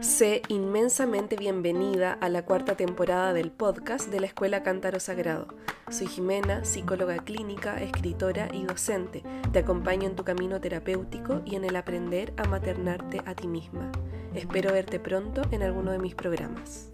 [0.00, 5.48] Sé inmensamente bienvenida a la cuarta temporada del podcast de la Escuela Cántaro Sagrado.
[5.90, 9.22] Soy Jimena, psicóloga clínica, escritora y docente.
[9.50, 13.90] Te acompaño en tu camino terapéutico y en el aprender a maternarte a ti misma.
[14.34, 16.90] Espero verte pronto en alguno de mis programas.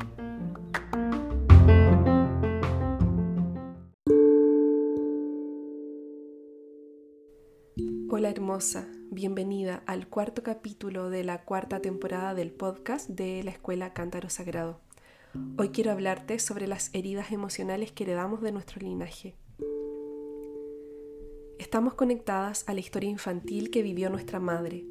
[8.37, 14.29] Hermosa, bienvenida al cuarto capítulo de la cuarta temporada del podcast de la Escuela Cántaro
[14.29, 14.79] Sagrado.
[15.57, 19.37] Hoy quiero hablarte sobre las heridas emocionales que heredamos de nuestro linaje.
[21.59, 24.85] Estamos conectadas a la historia infantil que vivió nuestra madre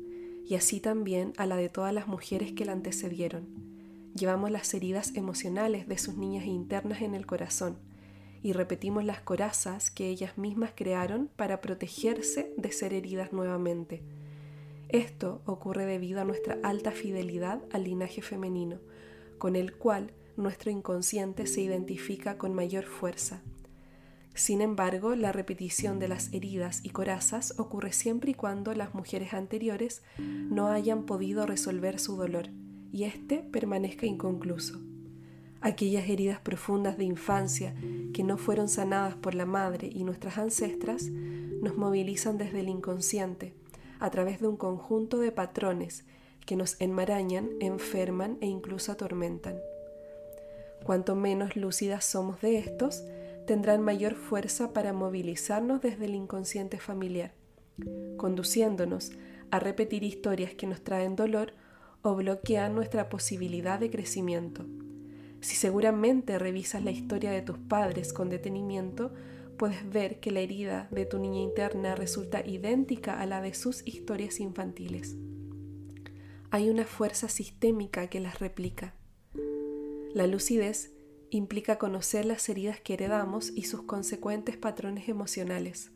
[0.44, 3.46] y así también a la de todas las mujeres que la antecedieron.
[4.16, 7.78] Llevamos las heridas emocionales de sus niñas internas en el corazón
[8.46, 14.04] y repetimos las corazas que ellas mismas crearon para protegerse de ser heridas nuevamente.
[14.88, 18.78] Esto ocurre debido a nuestra alta fidelidad al linaje femenino,
[19.40, 23.42] con el cual nuestro inconsciente se identifica con mayor fuerza.
[24.36, 29.34] Sin embargo, la repetición de las heridas y corazas ocurre siempre y cuando las mujeres
[29.34, 32.50] anteriores no hayan podido resolver su dolor
[32.92, 34.80] y éste permanezca inconcluso
[35.66, 37.74] aquellas heridas profundas de infancia
[38.14, 43.56] que no fueron sanadas por la madre y nuestras ancestras, nos movilizan desde el inconsciente
[44.00, 46.06] a través de un conjunto de patrones
[46.46, 49.58] que nos enmarañan, enferman e incluso atormentan.
[50.84, 53.04] Cuanto menos lúcidas somos de estos,
[53.48, 57.34] tendrán mayor fuerza para movilizarnos desde el inconsciente familiar,
[58.18, 59.14] conduciéndonos
[59.50, 61.54] a repetir historias que nos traen dolor
[62.04, 64.64] o bloquean nuestra posibilidad de crecimiento.
[65.46, 69.14] Si seguramente revisas la historia de tus padres con detenimiento,
[69.60, 73.84] puedes ver que la herida de tu niña interna resulta idéntica a la de sus
[73.86, 75.16] historias infantiles.
[76.50, 78.96] Hay una fuerza sistémica que las replica.
[80.16, 80.94] La lucidez
[81.30, 85.92] implica conocer las heridas que heredamos y sus consecuentes patrones emocionales,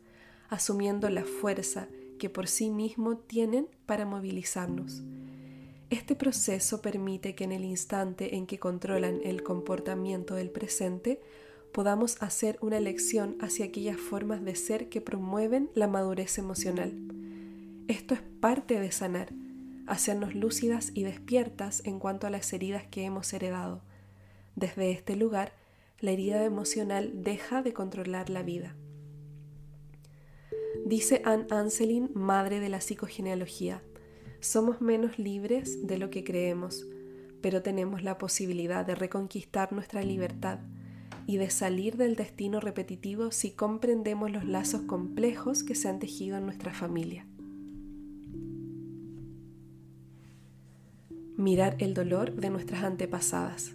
[0.48, 1.88] asumiendo la fuerza
[2.20, 5.02] que por sí mismo tienen para movilizarnos.
[5.90, 11.20] Este proceso permite que en el instante en que controlan el comportamiento del presente,
[11.72, 16.92] podamos hacer una elección hacia aquellas formas de ser que promueven la madurez emocional.
[17.88, 19.32] Esto es parte de sanar,
[19.88, 23.82] hacernos lúcidas y despiertas en cuanto a las heridas que hemos heredado.
[24.54, 25.52] Desde este lugar,
[25.98, 28.76] la herida emocional deja de controlar la vida.
[30.86, 33.82] Dice Anne Anselin, madre de la psicogenealogía,
[34.40, 36.86] somos menos libres de lo que creemos,
[37.40, 40.60] pero tenemos la posibilidad de reconquistar nuestra libertad
[41.26, 46.36] y de salir del destino repetitivo si comprendemos los lazos complejos que se han tejido
[46.38, 47.26] en nuestra familia.
[51.36, 53.72] Mirar el dolor de nuestras antepasadas.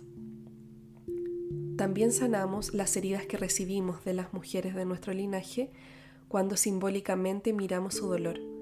[1.78, 5.72] También sanamos las heridas que recibimos de las mujeres de nuestro linaje
[6.28, 8.55] cuando simbólicamente miramos su dolor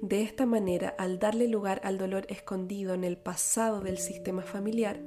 [0.00, 5.00] de esta manera, al darle lugar al dolor escondido en el pasado del sistema familiar,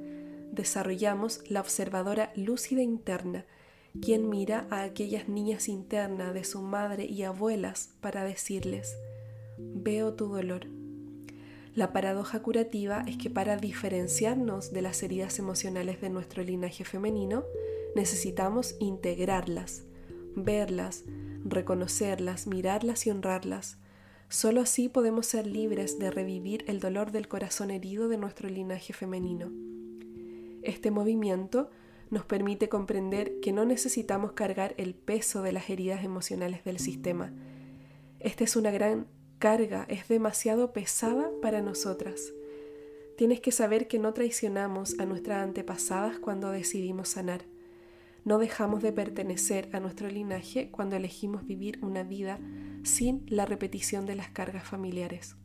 [0.52, 3.46] desarrollamos la observadora lúcida interna,
[4.00, 8.96] quien mira a aquellas niñas internas de su madre y abuelas para decirles,
[9.58, 10.66] veo tu dolor.
[11.74, 17.44] La paradoja curativa es que para diferenciarnos de las heridas emocionales de nuestro linaje femenino,
[17.96, 19.84] necesitamos integrarlas,
[20.36, 21.04] verlas,
[21.44, 23.78] reconocerlas, mirarlas y honrarlas,
[24.32, 28.94] Solo así podemos ser libres de revivir el dolor del corazón herido de nuestro linaje
[28.94, 29.52] femenino.
[30.62, 31.68] Este movimiento
[32.08, 37.30] nos permite comprender que no necesitamos cargar el peso de las heridas emocionales del sistema.
[38.20, 39.06] Esta es una gran
[39.38, 42.32] carga, es demasiado pesada para nosotras.
[43.18, 47.51] Tienes que saber que no traicionamos a nuestras antepasadas cuando decidimos sanar.
[48.24, 52.38] No dejamos de pertenecer a nuestro linaje cuando elegimos vivir una vida
[52.84, 55.36] sin la repetición de las cargas familiares.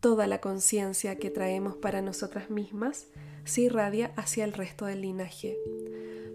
[0.00, 3.08] Toda la conciencia que traemos para nosotras mismas
[3.44, 5.56] se irradia hacia el resto del linaje.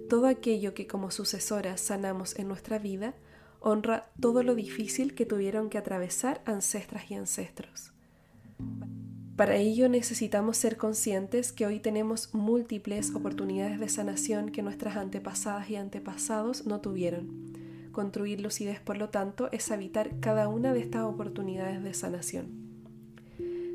[0.09, 3.13] Todo aquello que como sucesoras sanamos en nuestra vida
[3.59, 7.91] honra todo lo difícil que tuvieron que atravesar ancestras y ancestros.
[9.37, 15.69] Para ello necesitamos ser conscientes que hoy tenemos múltiples oportunidades de sanación que nuestras antepasadas
[15.69, 17.53] y antepasados no tuvieron.
[17.91, 22.47] Construir lucidez, por lo tanto, es habitar cada una de estas oportunidades de sanación.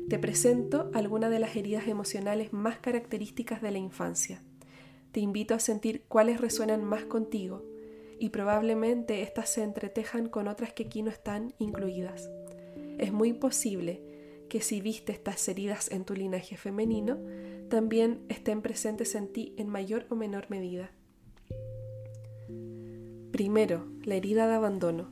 [0.09, 4.41] Te presento algunas de las heridas emocionales más características de la infancia.
[5.13, 7.63] Te invito a sentir cuáles resuenan más contigo
[8.19, 12.29] y probablemente éstas se entretejan con otras que aquí no están incluidas.
[12.97, 14.12] Es muy posible
[14.53, 17.17] que si viste estas heridas en tu linaje femenino,
[17.71, 20.91] también estén presentes en ti en mayor o menor medida.
[23.31, 25.09] Primero, la herida de abandono.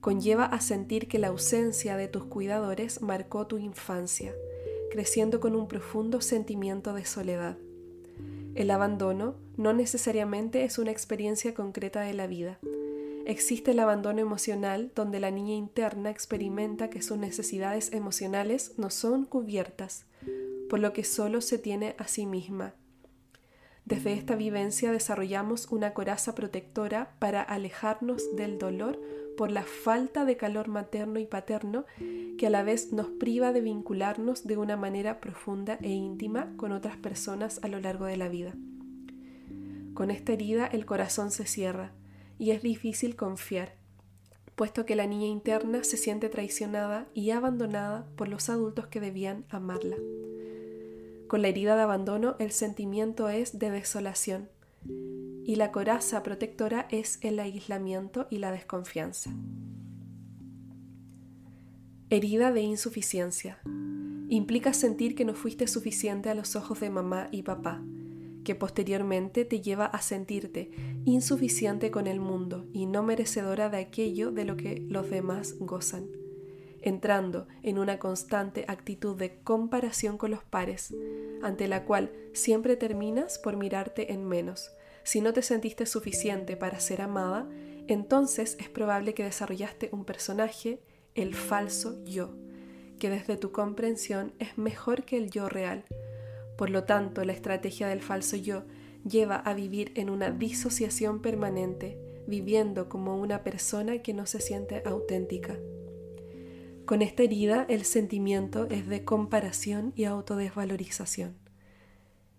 [0.00, 4.34] Conlleva a sentir que la ausencia de tus cuidadores marcó tu infancia,
[4.90, 7.56] creciendo con un profundo sentimiento de soledad.
[8.56, 12.58] El abandono no necesariamente es una experiencia concreta de la vida.
[13.26, 19.24] Existe el abandono emocional donde la niña interna experimenta que sus necesidades emocionales no son
[19.24, 20.04] cubiertas,
[20.68, 22.74] por lo que solo se tiene a sí misma.
[23.86, 29.00] Desde esta vivencia desarrollamos una coraza protectora para alejarnos del dolor
[29.38, 31.86] por la falta de calor materno y paterno
[32.38, 36.72] que a la vez nos priva de vincularnos de una manera profunda e íntima con
[36.72, 38.54] otras personas a lo largo de la vida.
[39.94, 41.92] Con esta herida el corazón se cierra
[42.38, 43.74] y es difícil confiar,
[44.54, 49.44] puesto que la niña interna se siente traicionada y abandonada por los adultos que debían
[49.48, 49.96] amarla.
[51.26, 54.48] Con la herida de abandono el sentimiento es de desolación
[55.44, 59.30] y la coraza protectora es el aislamiento y la desconfianza.
[62.10, 63.60] Herida de insuficiencia.
[64.28, 67.82] Implica sentir que no fuiste suficiente a los ojos de mamá y papá,
[68.44, 70.70] que posteriormente te lleva a sentirte
[71.04, 76.08] insuficiente con el mundo y no merecedora de aquello de lo que los demás gozan,
[76.82, 80.94] entrando en una constante actitud de comparación con los pares,
[81.42, 84.70] ante la cual siempre terminas por mirarte en menos.
[85.02, 87.48] Si no te sentiste suficiente para ser amada,
[87.86, 90.80] entonces es probable que desarrollaste un personaje,
[91.14, 92.34] el falso yo,
[92.98, 95.84] que desde tu comprensión es mejor que el yo real,
[96.56, 98.64] por lo tanto, la estrategia del falso yo
[99.08, 104.82] lleva a vivir en una disociación permanente, viviendo como una persona que no se siente
[104.86, 105.58] auténtica.
[106.86, 111.36] Con esta herida el sentimiento es de comparación y autodesvalorización.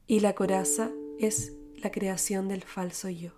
[0.08, 3.32] Y la coraza es la creación del falso yo.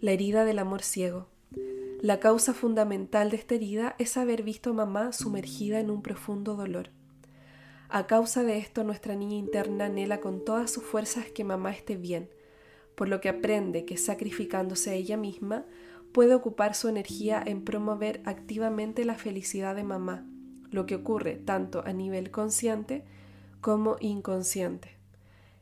[0.00, 1.28] La herida del amor ciego.
[2.02, 6.56] La causa fundamental de esta herida es haber visto a mamá sumergida en un profundo
[6.56, 6.90] dolor.
[7.88, 11.96] A causa de esto, nuestra niña interna anhela con todas sus fuerzas que mamá esté
[11.96, 12.28] bien,
[12.94, 15.64] por lo que aprende que sacrificándose a ella misma
[16.12, 20.26] puede ocupar su energía en promover activamente la felicidad de mamá,
[20.70, 23.04] lo que ocurre tanto a nivel consciente
[23.60, 24.96] como inconsciente.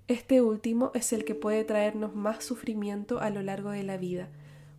[0.08, 4.28] Este último es el que puede traernos más sufrimiento a lo largo de la vida,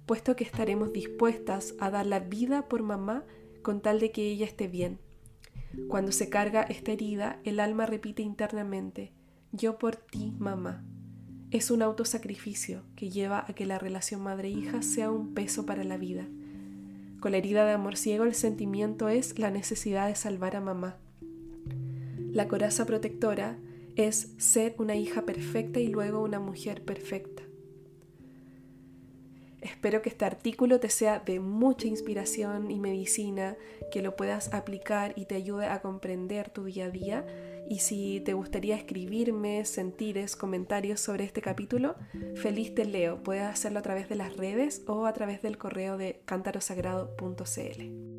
[0.06, 3.24] puesto que estaremos dispuestas a dar la vida por mamá
[3.62, 5.00] con tal de que ella esté bien.
[5.88, 9.12] Cuando se carga esta herida, el alma repite internamente,
[9.52, 10.84] yo por ti, mamá.
[11.52, 15.98] Es un autosacrificio que lleva a que la relación madre-hija sea un peso para la
[15.98, 16.28] vida.
[17.20, 20.98] Con la herida de amor ciego el sentimiento es la necesidad de salvar a mamá.
[22.32, 23.58] La coraza protectora
[23.96, 27.44] es ser una hija perfecta y luego una mujer perfecta.
[29.64, 33.56] Espero que este artículo te sea de mucha inspiración y medicina,
[33.92, 37.26] que lo puedas aplicar y te ayude a comprender tu día a día.
[37.70, 41.96] Y si te gustaría escribirme sentires, comentarios sobre este capítulo,
[42.36, 43.24] feliz te leo.
[43.24, 48.14] Puedes hacerlo a través de las redes o a través del correo de cántarosagrado.cl.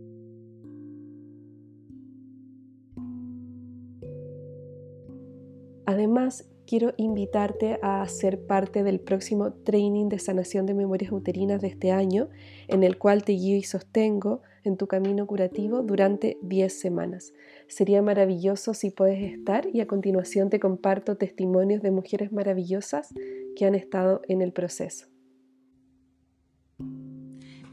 [5.85, 11.69] Además, quiero invitarte a ser parte del próximo training de sanación de memorias uterinas de
[11.69, 12.29] este año,
[12.69, 17.33] en el cual te guío y sostengo en tu camino curativo durante 10 semanas.
[17.69, 23.13] Sería maravilloso si puedes estar y a continuación te comparto testimonios de mujeres maravillosas
[23.57, 25.07] que han estado en el proceso.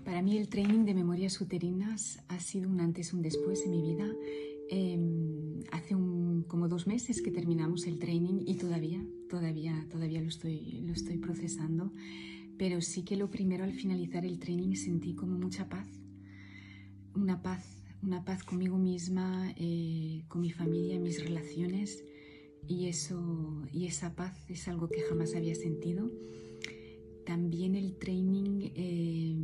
[0.05, 3.71] Para mí el training de memorias uterinas ha sido un antes y un después en
[3.71, 4.05] mi vida.
[4.73, 5.95] Em, hace
[6.47, 11.17] como dos meses que terminamos el training y todavía, todavía, todavía lo estoy, lo estoy
[11.17, 11.91] procesando.
[12.57, 15.89] Pero sí que lo primero al finalizar el training sentí como mucha paz,
[17.13, 22.05] una paz, una paz conmigo misma, eh, con mi familia, mis relaciones
[22.65, 26.09] y eso y esa paz es algo que jamás había sentido.
[27.25, 29.35] También el training eh,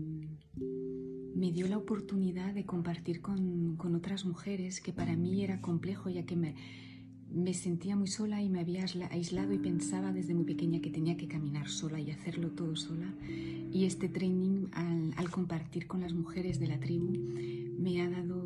[1.37, 6.25] me dio la oportunidad de compartir con, otras mujeres, que para mí era complejo ya
[6.25, 6.55] que me,
[7.31, 11.15] me sentía muy sola y me había aislado y pensaba desde muy pequeña que tenía
[11.15, 13.13] que caminar sola y hacerlo todo sola.
[13.71, 17.11] Y este training al, compartir con las mujeres de la tribu
[17.77, 18.43] me ha dado,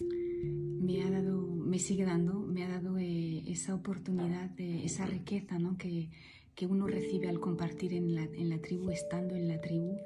[0.00, 5.58] me ha dado, me sigue dando, me ha dado eh, esa oportunidad, de, esa riqueza
[5.58, 5.76] ¿no?
[5.76, 6.08] que,
[6.54, 9.98] que uno recibe al compartir en la, en la tribu, estando en la tribu,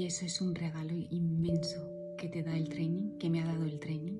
[0.00, 3.66] y eso es un regalo inmenso que te da el training, que me ha dado
[3.66, 4.18] el training.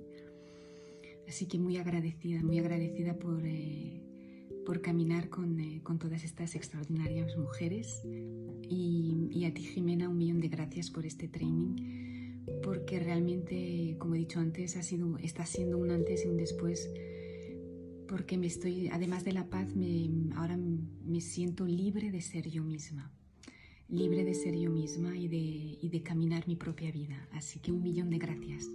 [1.27, 4.03] Así que muy agradecida, muy agradecida por, eh,
[4.67, 8.03] por caminar con, eh, con, todas estas extraordinarias mujeres.
[8.69, 14.17] Y, y, a ti, Jimena, un millón de gracias por este training, porque realmente, como
[14.17, 16.91] he dicho antes, ha sido, está siendo un antes y un después
[18.07, 22.65] porque me estoy, además de la paz, me, ahora me siento libre de ser yo
[22.65, 23.15] misma,
[23.91, 27.29] libre de ser yo misma y de, y de caminar mi propia vida.
[27.33, 28.67] Así que un millón de gracias.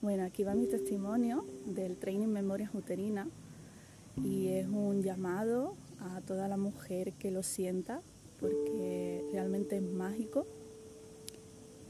[0.00, 3.28] Bueno, aquí va mi testimonio del Training Memorias Uterina
[4.22, 8.02] y es un llamado a toda la mujer que lo sienta
[8.40, 10.44] porque realmente es mágico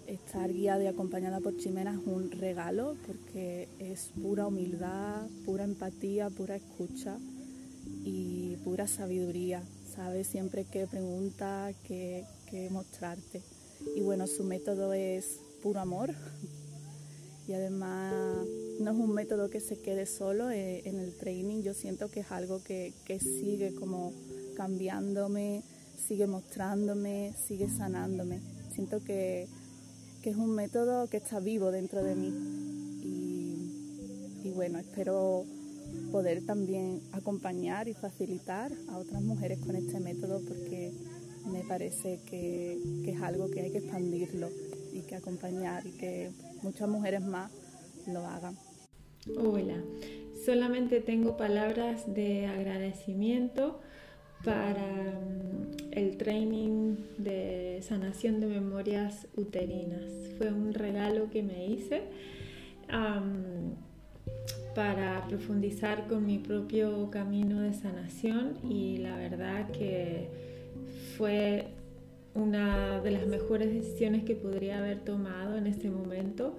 [0.07, 6.29] estar guiada y acompañada por Chimena es un regalo porque es pura humildad, pura empatía,
[6.29, 7.17] pura escucha
[8.05, 9.63] y pura sabiduría.
[9.95, 13.43] Sabes siempre qué pregunta, qué, qué mostrarte.
[13.97, 16.15] Y bueno, su método es puro amor
[17.49, 18.15] y además
[18.81, 21.63] no es un método que se quede solo eh, en el training.
[21.63, 24.13] Yo siento que es algo que, que sigue como
[24.57, 25.63] cambiándome,
[25.97, 28.41] sigue mostrándome, sigue sanándome.
[28.75, 29.49] Siento que
[30.23, 32.33] que es un método que está vivo dentro de mí.
[34.45, 35.45] Y, bueno, espero
[36.11, 40.93] poder también acompañar y facilitar a otras mujeres con este método porque
[41.51, 44.49] me parece que, que, es algo que hay que expandirlo
[44.93, 46.31] y que acompañar y que
[46.63, 47.51] muchas mujeres más
[48.07, 48.57] lo hagan.
[49.39, 49.83] Hola,
[50.45, 53.81] solamente tengo palabras de agradecimiento
[54.45, 60.13] para mm, el training de sanación de memorias uterinas.
[60.39, 62.03] Fue un regalo que me hice
[64.75, 70.29] para profundizar con mi propio camino de sanación y la verdad que
[71.17, 71.69] fue
[72.35, 76.59] una de las mejores decisiones que podría haber tomado en este momento.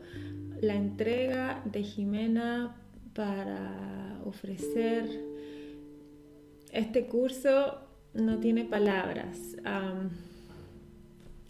[0.62, 2.76] La entrega de Jimena
[3.14, 5.06] para ofrecer
[6.72, 7.80] este curso
[8.14, 9.58] no tiene palabras.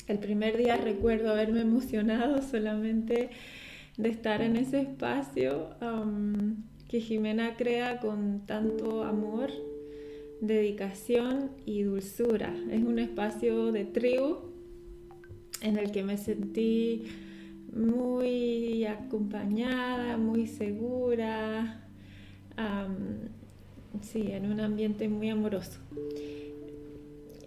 [0.08, 3.30] el primer día recuerdo haberme emocionado solamente
[3.98, 5.70] de estar en ese espacio
[6.88, 9.52] que Jimena crea con tanto amor,
[10.42, 12.54] dedicación y dulzura.
[12.72, 14.38] Es un espacio de tribu
[15.62, 17.04] en el que me sentí
[17.72, 21.84] muy acompañada, muy segura
[24.02, 25.80] sí, en un ambiente muy amoroso.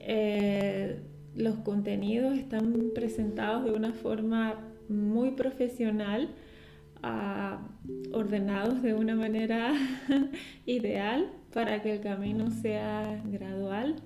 [0.01, 1.01] Eh,
[1.35, 4.55] los contenidos están presentados de una forma
[4.89, 6.31] muy profesional,
[7.03, 7.67] ah,
[8.13, 9.73] ordenados de una manera
[10.67, 13.97] ideal para que el camino sea gradual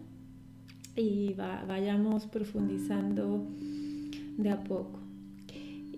[0.96, 3.46] y vayamos profundizando
[4.36, 5.00] de a poco.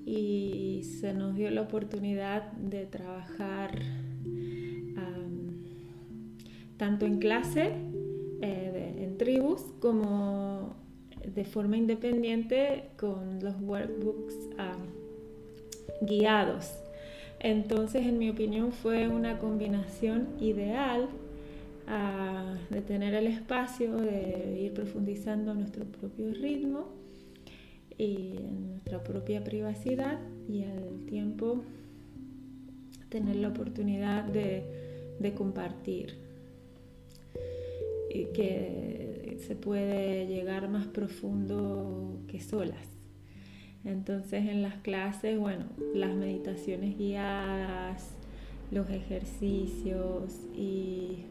[0.05, 3.79] Y se nos dio la oportunidad de trabajar
[6.83, 7.71] tanto en clase,
[8.41, 10.75] eh, en tribus, como
[11.35, 14.77] de forma independiente con los workbooks ah,
[16.03, 16.73] guiados.
[17.41, 21.09] Entonces, en mi opinión, fue una combinación ideal
[21.89, 26.89] ah, de tener el espacio, de ir profundizando a nuestro propio ritmo
[27.99, 31.63] y en nuestra propia privacidad y al tiempo
[33.09, 36.17] tener la oportunidad de compartir
[38.33, 39.12] que
[39.43, 42.89] se puede llegar más profundo que solas.
[43.85, 48.17] Entonces en las clases, bueno, las meditaciones guiadas,
[48.71, 51.25] los ejercicios y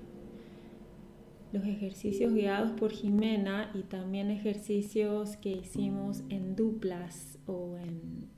[1.53, 8.29] los ejercicios guiados por Jimena y también ejercicios que hicimos en duplas o en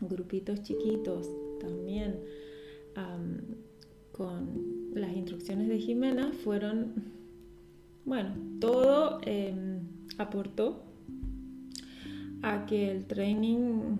[0.00, 1.28] grupitos chiquitos
[1.60, 2.20] también
[4.12, 7.21] con las instrucciones de Jimena fueron
[8.04, 9.80] bueno, todo em,
[10.18, 10.82] aportó
[12.42, 13.96] a que el training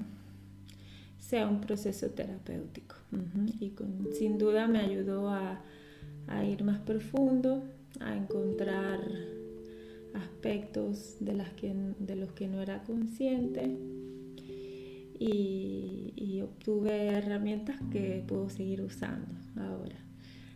[1.19, 2.97] sea un proceso terapéutico.
[3.61, 3.73] Y
[4.19, 5.63] sin duda me ayudó a,
[6.45, 7.63] ir más profundo,
[8.01, 9.01] a encontrar
[10.15, 13.77] aspectos de, las que, de los que no era consciente.
[15.19, 19.97] Y, y obtuve herramientas que puedo seguir usando ahora.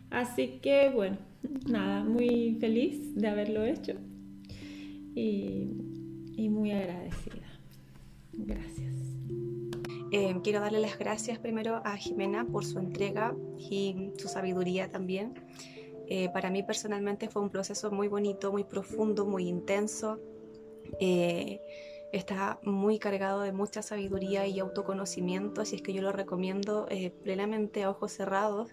[0.09, 1.17] Así que bueno,
[1.67, 3.93] nada, muy feliz de haberlo hecho
[5.15, 7.59] y, muy agradecida.
[8.33, 8.93] Gracias.
[10.11, 15.33] Eh, quiero darle las gracias primero a Jimena por su entrega y su sabiduría también.
[16.09, 20.19] Eh, para mí personalmente fue un proceso muy bonito, muy profundo, muy intenso.
[21.01, 21.59] Eh,
[22.13, 27.11] está muy cargado de mucha sabiduría y autoconocimiento, así es que yo lo recomiendo eh,
[27.23, 28.69] plenamente a ojos cerrados,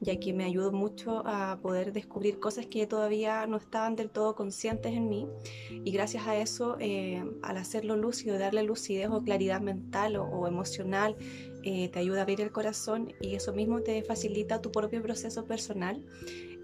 [0.00, 4.34] ya que me ayudó mucho a poder descubrir cosas que todavía no estaban del todo
[4.34, 5.26] conscientes en mí.
[5.70, 11.16] Y gracias a eso, eh, al hacerlo lúcido, darle lucidez o claridad mental o, emocional,
[11.64, 15.44] eh, te ayuda a abrir el corazón y eso mismo te facilita tu propio proceso
[15.44, 16.02] personal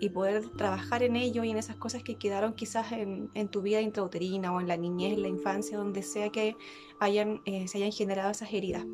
[0.05, 3.81] y poder trabajar en ello y en esas cosas que quedaron quizás en, tu vida
[3.81, 6.57] intrauterina o en la niñez, en la infancia, donde sea que
[7.01, 8.85] hayan, eh, se hayan generado esas heridas.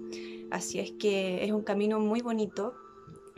[0.50, 2.75] Así es que es un camino muy bonito,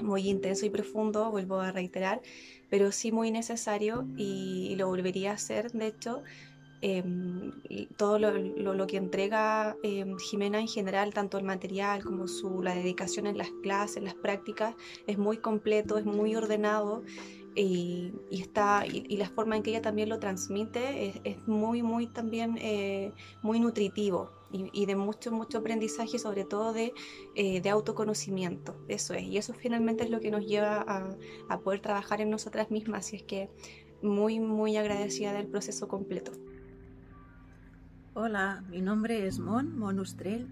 [0.03, 2.21] muy intenso y profundo, vuelvo a reiterar,
[2.69, 6.23] pero sí muy necesario y, lo volvería a hacer, de hecho.
[6.85, 7.53] Em,
[7.97, 12.75] todo lo, lo, que entrega em, Jimena en general, tanto el material como su, la
[12.75, 14.75] dedicación en las clases, las prácticas,
[15.07, 17.05] es muy completo, es muy ordenado
[17.55, 22.57] y, está, y, la forma en que ella también lo transmite es, muy, muy también
[22.59, 26.93] eh, muy nutritivo y, de mucho, mucho aprendizaje, sobre todo de,
[27.35, 28.77] eh, de, autoconocimiento.
[28.89, 31.17] Eso es, y eso finalmente es lo que nos lleva a,
[31.49, 33.51] a poder trabajar en nosotras mismas, y es que
[34.03, 36.33] muy, muy agradecida del proceso completo.
[38.15, 40.49] Hola, mi nombre es Mon, Mon Ustrell,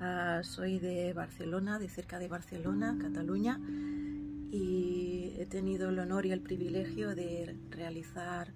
[0.00, 3.58] ah, soy de Barcelona, de cerca de Barcelona, Cataluña
[4.50, 8.52] y he tenido el honor y el privilegio de realizar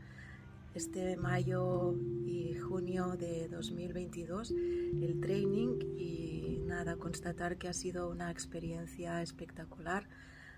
[0.75, 1.95] este mayo
[2.25, 10.09] y junio de 2022 el training y nada, constatar que ha sido una experiencia espectacular,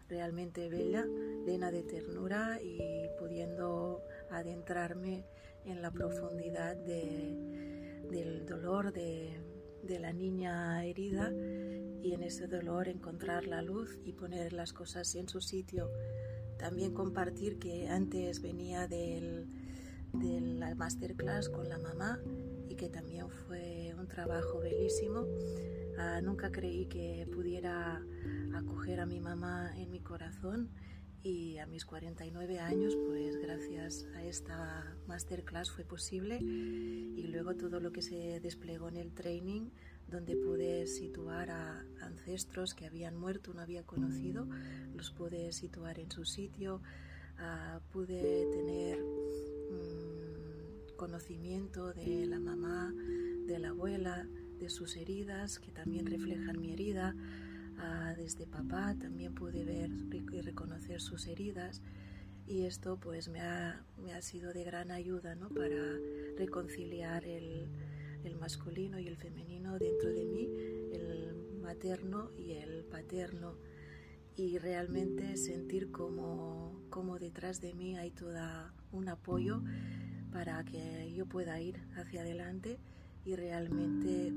[0.08, 1.04] realmente bella,
[1.44, 2.78] llena de ternura y
[3.18, 5.24] pudiendo adentrarme
[5.64, 9.40] en la profundidad del dolor de,
[9.82, 11.32] de la niña herida
[12.04, 15.90] y en ese dolor encontrar la luz y poner las cosas en su sitio.
[16.58, 19.48] También compartir que antes venía del,
[20.12, 22.20] de la masterclass con la mamá
[22.68, 25.24] y que también fue un trabajo bellísimo.
[25.96, 28.02] Ah, nunca creí que pudiera
[28.54, 30.70] acoger a mi mamá en mi corazón
[31.22, 37.80] y a mis 49 años, pues gracias a esta masterclass fue posible y luego todo
[37.80, 39.70] lo que se desplegó en el training
[40.08, 44.46] donde pude situar a ancestros que habían muerto, no había conocido,
[44.94, 46.80] los pude situar en su sitio,
[47.38, 52.92] uh, pude tener um, conocimiento de la mamá,
[53.46, 54.26] de la abuela,
[54.58, 57.14] de sus heridas, que también reflejan mi herida.
[57.76, 61.82] Uh, desde papá también pude ver y reconocer sus heridas
[62.46, 65.48] y esto pues me ha, me ha sido de gran ayuda ¿no?
[65.48, 65.98] para
[66.36, 67.66] reconciliar el,
[68.24, 70.48] el masculino y el femenino dentro de mí,
[70.92, 73.56] el materno y el paterno,
[74.36, 79.62] y realmente sentir como, como detrás de mí hay todo un apoyo
[80.32, 82.78] para que yo pueda ir hacia adelante
[83.24, 84.32] y realmente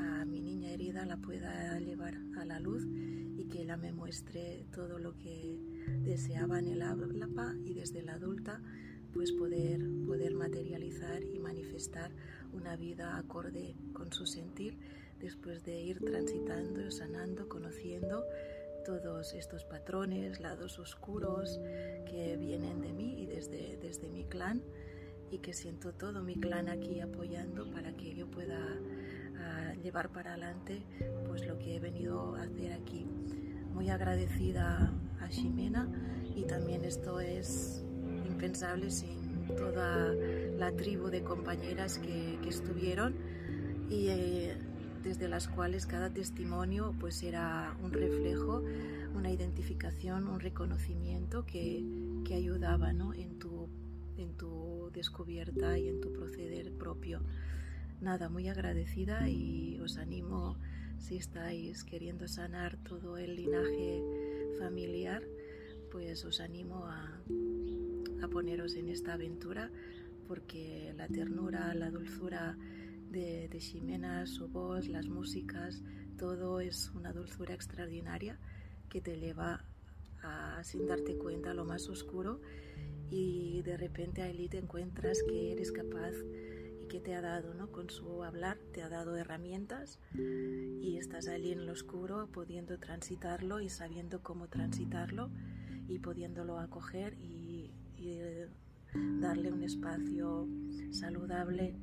[0.00, 2.84] a mi niña herida la pueda llevar a la luz
[3.36, 5.60] y que ella me muestre todo lo que
[6.02, 8.60] deseaba en el APA y desde la adulta
[9.12, 12.10] pues poder, poder materializar y manifestar
[12.52, 14.78] una vida acorde con su sentir
[15.20, 18.24] después de ir transitando, sanando, conociendo
[18.84, 21.60] todos estos patrones, lados oscuros
[22.06, 24.62] que vienen de mí y desde, desde mi clan
[25.30, 28.58] y que siento todo mi clan aquí apoyando para que yo pueda
[29.38, 30.82] ah, llevar para adelante
[31.26, 33.06] pues lo que he venido a hacer aquí.
[33.74, 35.88] Muy agradecida a Ximena
[36.34, 37.84] y también esto es
[38.26, 40.14] impensable sin toda
[40.58, 43.14] la tribu de compañeras que, estuvieron
[43.90, 44.56] y eh,
[45.02, 48.62] desde las cuales cada testimonio pues era un reflejo,
[49.14, 51.84] una identificación, un reconocimiento que,
[52.24, 53.68] que ayudaba en, tu,
[54.16, 57.20] en tu descubierta y en tu proceder propio.
[58.00, 60.56] Nada, muy agradecida y os animo
[60.98, 64.02] si estáis queriendo sanar todo el linaje
[64.58, 65.22] familiar,
[65.90, 67.20] pues os animo a,
[68.22, 69.70] a poneros en esta aventura
[70.26, 72.56] porque la ternura, la dulzura
[73.10, 75.82] de, de Ximena, su voz, las músicas,
[76.18, 78.38] todo es una dulzura extraordinaria
[78.88, 79.64] que te lleva
[80.22, 82.40] a, sin darte cuenta, a lo más oscuro
[83.10, 86.12] y de repente ahí te encuentras que eres capaz
[86.82, 87.70] y que te ha dado, ¿no?
[87.72, 93.60] Con su hablar, te ha dado herramientas y estás allí en lo oscuro pudiendo transitarlo
[93.60, 95.30] y sabiendo cómo transitarlo
[95.88, 97.37] y pudiéndolo acoger y
[98.08, 100.48] y darle un espacio
[100.90, 101.74] saludable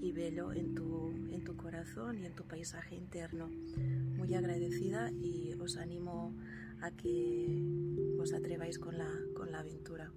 [0.00, 3.48] y bello en tu, en tu corazón y en tu paisaje interno.
[4.16, 6.34] Muy agradecida y os animo
[6.80, 7.62] a que
[8.18, 10.10] os atreváis con la, con la aventura.